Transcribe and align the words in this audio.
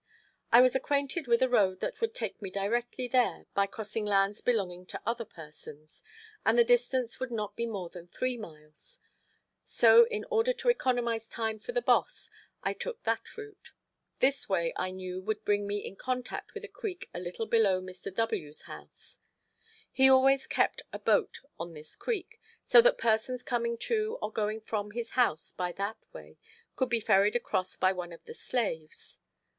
I 0.51 0.61
was 0.61 0.73
acquainted 0.73 1.27
with 1.27 1.43
a 1.43 1.47
road 1.47 1.79
that 1.81 2.01
would 2.01 2.15
take 2.15 2.41
me 2.41 2.49
directly 2.49 3.07
there, 3.07 3.45
by 3.53 3.67
crossing 3.67 4.03
lands 4.03 4.41
belonging 4.41 4.87
to 4.87 5.01
other 5.05 5.25
persons, 5.25 6.01
and 6.43 6.57
the 6.57 6.63
distance 6.63 7.19
would 7.19 7.29
not 7.29 7.55
be 7.55 7.67
more 7.67 7.87
than 7.87 8.07
three 8.07 8.35
miles; 8.35 8.99
so 9.63 10.05
in 10.07 10.25
order 10.31 10.53
to 10.53 10.69
economize 10.69 11.27
time 11.27 11.59
for 11.59 11.71
the 11.71 11.83
boss 11.83 12.31
I 12.63 12.73
took 12.73 13.03
that 13.03 13.37
route. 13.37 13.73
This 14.17 14.49
way 14.49 14.73
I 14.75 14.89
knew 14.89 15.21
would 15.21 15.45
bring 15.45 15.67
me 15.67 15.77
in 15.85 15.95
contact 15.95 16.55
with 16.55 16.65
a 16.65 16.67
creek 16.67 17.07
a 17.13 17.19
little 17.19 17.45
below 17.45 17.79
Mr. 17.79 18.11
W's 18.11 18.63
house. 18.63 19.19
He 19.91 20.09
always 20.09 20.47
kept 20.47 20.81
a 20.91 20.97
boat 20.97 21.41
on 21.59 21.75
this 21.75 21.95
creek, 21.95 22.39
so 22.65 22.81
that 22.81 22.97
persons 22.97 23.43
coming 23.43 23.77
to 23.81 24.17
or 24.19 24.31
going 24.33 24.61
from 24.61 24.89
his 24.93 25.11
house 25.11 25.51
by 25.51 25.71
that 25.73 25.97
way 26.11 26.39
could 26.75 26.89
be 26.89 27.01
ferried 27.01 27.35
across 27.35 27.77
by 27.77 27.93
one 27.93 28.11
of 28.11 28.23
the 28.25 28.33
slaves. 28.33 29.19